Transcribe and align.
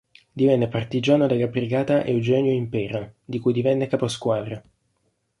Divenne 0.33 0.67
partigiano 0.67 1.27
nella 1.27 1.45
Brigata 1.45 2.03
Eugenio 2.03 2.51
Impera, 2.53 3.07
di 3.23 3.37
cui 3.37 3.53
divenne 3.53 3.85
caposquadra. 3.85 4.59